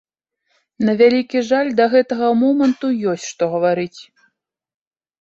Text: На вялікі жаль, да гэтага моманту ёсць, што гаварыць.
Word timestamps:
На 0.87 0.95
вялікі 1.01 1.43
жаль, 1.51 1.69
да 1.81 1.85
гэтага 1.93 2.33
моманту 2.41 2.87
ёсць, 3.15 3.27
што 3.37 3.43
гаварыць. 3.57 3.99